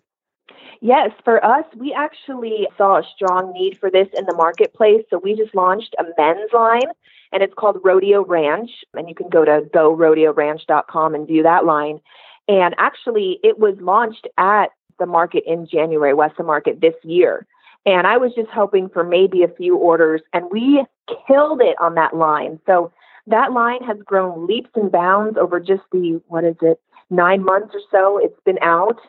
Yes, 0.81 1.11
for 1.25 1.43
us, 1.43 1.65
we 1.75 1.93
actually 1.93 2.67
saw 2.77 2.97
a 2.97 3.03
strong 3.15 3.51
need 3.53 3.77
for 3.79 3.91
this 3.91 4.07
in 4.17 4.25
the 4.25 4.35
marketplace. 4.35 5.03
So 5.09 5.17
we 5.17 5.35
just 5.35 5.53
launched 5.53 5.93
a 5.99 6.03
men's 6.17 6.51
line 6.53 6.87
and 7.31 7.43
it's 7.43 7.53
called 7.53 7.79
Rodeo 7.83 8.23
Ranch. 8.23 8.71
And 8.93 9.09
you 9.09 9.15
can 9.15 9.29
go 9.29 9.43
to 9.43 9.61
gorodeoranch.com 9.73 11.15
and 11.15 11.27
view 11.27 11.43
that 11.43 11.65
line. 11.65 11.99
And 12.47 12.75
actually, 12.77 13.39
it 13.43 13.59
was 13.59 13.75
launched 13.79 14.27
at 14.37 14.67
the 14.99 15.05
market 15.05 15.43
in 15.45 15.67
January, 15.67 16.13
WESA 16.13 16.45
Market 16.45 16.81
this 16.81 16.95
year. 17.03 17.45
And 17.85 18.07
I 18.07 18.17
was 18.17 18.33
just 18.33 18.49
hoping 18.49 18.89
for 18.89 19.03
maybe 19.03 19.43
a 19.43 19.47
few 19.47 19.77
orders, 19.77 20.21
and 20.33 20.45
we 20.51 20.83
killed 21.27 21.61
it 21.61 21.75
on 21.79 21.95
that 21.95 22.15
line. 22.15 22.59
So 22.65 22.91
that 23.27 23.53
line 23.53 23.83
has 23.83 23.97
grown 24.03 24.47
leaps 24.47 24.69
and 24.75 24.91
bounds 24.91 25.37
over 25.37 25.59
just 25.59 25.83
the, 25.91 26.21
what 26.27 26.43
is 26.43 26.57
it, 26.61 26.81
nine 27.09 27.43
months 27.43 27.73
or 27.73 27.81
so 27.91 28.19
it's 28.21 28.39
been 28.43 28.59
out. 28.61 28.99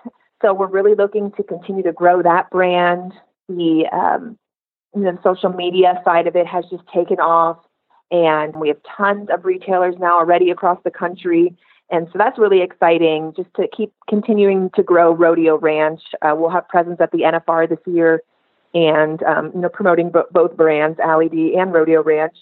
So 0.42 0.54
we're 0.54 0.68
really 0.68 0.94
looking 0.94 1.32
to 1.32 1.42
continue 1.42 1.82
to 1.82 1.92
grow 1.92 2.22
that 2.22 2.50
brand. 2.50 3.12
The, 3.48 3.86
um, 3.92 4.38
the 4.94 5.18
social 5.22 5.50
media 5.50 6.00
side 6.04 6.26
of 6.26 6.36
it 6.36 6.46
has 6.46 6.64
just 6.70 6.84
taken 6.94 7.20
off, 7.20 7.58
and 8.10 8.54
we 8.56 8.68
have 8.68 8.78
tons 8.96 9.28
of 9.32 9.44
retailers 9.44 9.94
now 9.98 10.18
already 10.18 10.50
across 10.50 10.78
the 10.84 10.90
country. 10.90 11.56
And 11.90 12.06
so 12.12 12.18
that's 12.18 12.38
really 12.38 12.62
exciting 12.62 13.32
just 13.36 13.52
to 13.54 13.66
keep 13.76 13.92
continuing 14.08 14.70
to 14.76 14.82
grow 14.82 15.12
Rodeo 15.12 15.58
Ranch. 15.58 16.00
Uh, 16.22 16.34
we'll 16.36 16.50
have 16.50 16.68
presence 16.68 17.00
at 17.00 17.10
the 17.10 17.18
NFR 17.18 17.68
this 17.68 17.80
year 17.86 18.22
and 18.74 19.22
um, 19.24 19.50
you 19.54 19.60
know 19.60 19.68
promoting 19.68 20.10
b- 20.10 20.20
both 20.30 20.56
brands, 20.56 20.98
Ali 21.04 21.28
Dee 21.28 21.56
and 21.56 21.72
Rodeo 21.72 22.02
Ranch. 22.02 22.36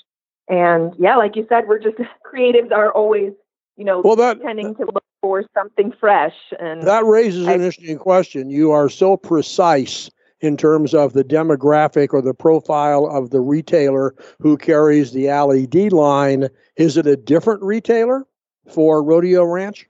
And 0.48 0.94
yeah, 0.98 1.16
like 1.16 1.36
you 1.36 1.46
said, 1.48 1.66
we're 1.66 1.78
just 1.78 1.96
creatives 2.32 2.72
are 2.72 2.92
always 2.92 3.32
you 3.76 3.84
know 3.84 4.00
well, 4.00 4.16
that, 4.16 4.40
tending 4.42 4.74
to 4.76 4.84
look 4.84 5.04
for 5.20 5.44
something 5.54 5.92
fresh. 5.98 6.34
And 6.58 6.82
that 6.82 7.04
raises 7.04 7.46
I, 7.46 7.52
an 7.52 7.60
interesting 7.60 7.98
question. 7.98 8.50
You 8.50 8.70
are 8.70 8.88
so 8.88 9.16
precise 9.16 10.10
in 10.40 10.56
terms 10.56 10.94
of 10.94 11.12
the 11.12 11.24
demographic 11.24 12.12
or 12.12 12.22
the 12.22 12.34
profile 12.34 13.06
of 13.06 13.30
the 13.30 13.40
retailer 13.40 14.14
who 14.40 14.56
carries 14.56 15.12
the 15.12 15.30
Ali 15.30 15.66
Dee 15.66 15.90
line. 15.90 16.48
Is 16.76 16.96
it 16.96 17.06
a 17.06 17.16
different 17.16 17.62
retailer 17.62 18.26
for 18.72 19.02
Rodeo 19.02 19.44
Ranch? 19.44 19.88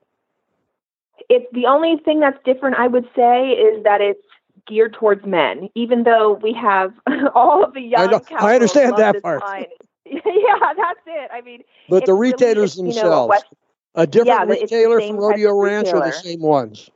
It's 1.29 1.47
the 1.53 1.67
only 1.67 1.99
thing 2.05 2.21
that's 2.21 2.43
different, 2.45 2.77
I 2.77 2.87
would 2.87 3.07
say, 3.15 3.51
is 3.51 3.85
that 3.85 4.01
it's 4.01 4.23
geared 4.67 4.95
towards 4.95 5.27
men, 5.27 5.69
even 5.75 6.05
though 6.05 6.35
we 6.43 6.55
have 6.55 6.93
all 7.35 7.65
of 7.65 7.75
the 7.75 7.83
young. 7.83 8.15
I, 8.15 8.21
I 8.53 8.55
understand 8.55 8.97
that 8.97 9.23
part. 9.23 9.43
yeah, 10.07 10.73
that's 10.77 11.01
it. 11.07 11.31
I 11.31 11.43
mean, 11.43 11.63
but 11.91 12.07
the 12.07 12.15
retailers 12.15 12.77
themselves, 12.77 12.97
you 12.97 13.11
know, 13.11 13.68
a 13.99 14.07
different 14.07 14.49
yeah, 14.49 14.61
retailer 14.61 15.01
from 15.01 15.17
Rodeo 15.17 15.55
Ranch 15.55 15.89
or 15.89 16.01
the 16.01 16.13
same 16.13 16.41
ones? 16.41 16.89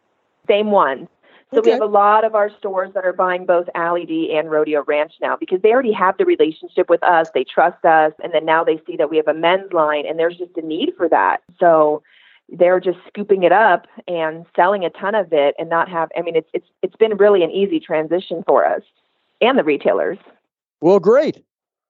Same 0.48 0.70
ones. 0.70 1.08
So 1.52 1.58
okay. 1.58 1.70
we 1.70 1.72
have 1.72 1.82
a 1.82 1.86
lot 1.86 2.24
of 2.24 2.34
our 2.34 2.50
stores 2.58 2.94
that 2.94 3.04
are 3.04 3.12
buying 3.12 3.44
both 3.44 3.68
Ali 3.74 4.06
Dee 4.06 4.34
and 4.34 4.50
Rodeo 4.50 4.84
Ranch 4.84 5.12
now 5.20 5.36
because 5.36 5.60
they 5.60 5.72
already 5.72 5.92
have 5.92 6.16
the 6.16 6.24
relationship 6.24 6.88
with 6.88 7.02
us. 7.02 7.28
They 7.34 7.44
trust 7.44 7.84
us. 7.84 8.12
And 8.22 8.32
then 8.32 8.46
now 8.46 8.64
they 8.64 8.80
see 8.86 8.96
that 8.96 9.10
we 9.10 9.18
have 9.18 9.28
a 9.28 9.34
men's 9.34 9.70
line 9.72 10.06
and 10.06 10.18
there's 10.18 10.38
just 10.38 10.56
a 10.56 10.62
need 10.62 10.94
for 10.96 11.10
that. 11.10 11.42
So 11.60 12.02
they're 12.48 12.80
just 12.80 12.98
scooping 13.08 13.42
it 13.42 13.52
up 13.52 13.86
and 14.08 14.46
selling 14.56 14.84
a 14.84 14.90
ton 14.90 15.14
of 15.14 15.32
it 15.32 15.54
and 15.58 15.68
not 15.68 15.88
have 15.88 16.10
I 16.16 16.22
mean 16.22 16.36
it's 16.36 16.48
it's 16.52 16.66
it's 16.82 16.96
been 16.96 17.16
really 17.16 17.42
an 17.42 17.50
easy 17.50 17.80
transition 17.80 18.42
for 18.46 18.64
us 18.64 18.82
and 19.40 19.58
the 19.58 19.64
retailers. 19.64 20.18
Well, 20.80 21.00
great. 21.00 21.44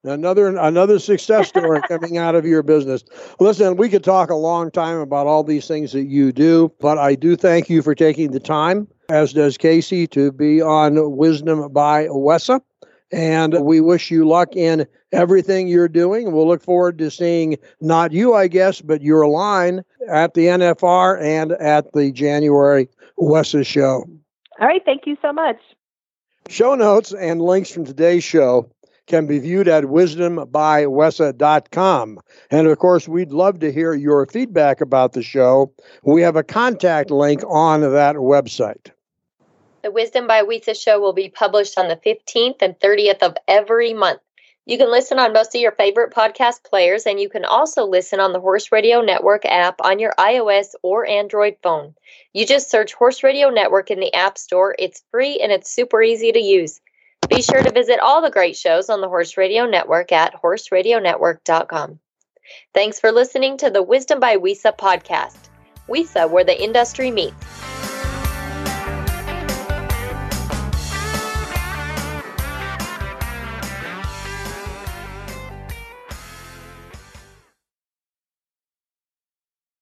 Another 0.04 0.49
another 0.49 0.99
success 0.99 1.49
story 1.49 1.80
coming 1.88 2.18
out 2.18 2.35
of 2.35 2.44
your 2.44 2.64
business. 2.64 3.04
Listen, 3.38 3.76
we 3.76 3.88
could 3.88 4.02
talk 4.02 4.30
a 4.30 4.35
long 4.35 4.71
time 4.73 4.99
about 4.99 5.28
all 5.28 5.44
these 5.44 5.68
things 5.68 5.92
that 5.92 6.06
you 6.06 6.32
do, 6.32 6.73
but 6.80 6.99
I 6.99 7.14
do 7.14 7.37
thank 7.37 7.71
you 7.71 7.82
for 7.82 7.94
taking 7.94 8.32
the 8.32 8.40
time, 8.40 8.88
as 9.09 9.32
does 9.32 9.56
Casey, 9.56 10.09
to 10.09 10.32
be 10.32 10.61
on 10.61 11.16
Wisdom 11.16 11.73
by 11.73 12.06
WESA. 12.06 12.61
And 13.12 13.64
we 13.64 13.80
wish 13.80 14.11
you 14.11 14.26
luck 14.26 14.56
in 14.56 14.87
everything 15.12 15.68
you're 15.68 15.88
doing. 15.88 16.32
We'll 16.32 16.49
look 16.49 16.62
forward 16.62 16.99
to 16.99 17.11
seeing 17.11 17.56
not 17.80 18.11
you, 18.11 18.35
I 18.35 18.49
guess, 18.49 18.80
but 18.80 19.02
your 19.02 19.28
line 19.28 19.85
at 20.09 20.35
the 20.35 20.47
NFR 20.47 21.23
and 21.23 21.52
at 21.52 21.92
the 21.92 22.11
January 22.11 22.88
WESA 23.21 23.64
show. 23.64 24.04
All 24.61 24.66
right. 24.66 24.82
Thank 24.85 25.06
you 25.06 25.16
so 25.23 25.32
much. 25.32 25.59
Show 26.49 26.75
notes 26.75 27.12
and 27.12 27.40
links 27.40 27.71
from 27.71 27.85
today's 27.85 28.25
show 28.25 28.68
can 29.06 29.26
be 29.26 29.38
viewed 29.38 29.68
at 29.68 29.85
wisdombywesa.com. 29.85 32.21
And 32.50 32.66
of 32.66 32.78
course, 32.78 33.09
we'd 33.09 33.32
love 33.32 33.61
to 33.61 33.73
hear 33.73 33.94
your 33.94 34.26
feedback 34.26 34.80
about 34.80 35.12
the 35.12 35.22
show. 35.22 35.72
We 36.03 36.22
have 36.22 36.37
a 36.37 36.42
contact 36.42 37.11
link 37.11 37.42
on 37.48 37.81
that 37.81 38.16
website. 38.16 38.90
The 39.83 39.90
Wisdom 39.90 40.26
by 40.29 40.42
WESA 40.42 40.81
show 40.81 41.00
will 41.00 41.12
be 41.12 41.29
published 41.29 41.76
on 41.76 41.88
the 41.88 41.96
15th 41.96 42.62
and 42.62 42.79
30th 42.79 43.22
of 43.22 43.37
every 43.48 43.92
month. 43.92 44.20
You 44.64 44.79
can 44.79 44.92
listen 44.92 45.18
on 45.18 45.33
most 45.33 45.57
of 45.57 45.61
your 45.61 45.72
favorite 45.72 46.14
podcast 46.14 46.62
players, 46.62 47.05
and 47.05 47.18
you 47.18 47.29
can 47.29 47.44
also 47.44 47.85
listen 47.85 48.20
on 48.20 48.33
the 48.33 48.38
Horse 48.38 48.70
Radio 48.70 49.00
Network 49.00 49.44
app 49.44 49.81
on 49.83 49.98
your 49.98 50.14
iOS 50.20 50.76
or 50.83 51.05
Android 51.05 51.57
phone. 51.64 51.96
You 52.33 52.46
just 52.46 52.70
search 52.70 52.94
Horse 52.94 53.24
Radio 53.24 53.50
Network 53.50 53.90
in 53.90 53.98
the 53.98 54.14
App 54.14 54.38
Store. 54.38 54.76
It's 54.79 55.03
free 55.11 55.40
and 55.40 55.50
it's 55.50 55.68
super 55.68 56.00
easy 56.00 56.31
to 56.31 56.38
use. 56.38 56.81
Be 57.28 57.42
sure 57.42 57.62
to 57.62 57.72
visit 57.72 57.98
all 58.00 58.20
the 58.20 58.30
great 58.30 58.56
shows 58.56 58.90
on 58.90 59.00
the 59.00 59.08
Horse 59.08 59.37
Radio 59.37 59.66
Network 59.66 60.12
at 60.12 60.35
horseradionetwork.com. 60.42 61.98
Thanks 62.74 63.00
for 63.00 63.12
listening 63.12 63.56
to 63.58 63.70
the 63.70 63.82
Wisdom 63.82 64.20
by 64.20 64.37
WESA 64.37 64.76
podcast. 64.76 65.38
WESA, 65.88 66.30
where 66.30 66.44
the 66.44 66.61
industry 66.61 67.11
meets. 67.11 67.35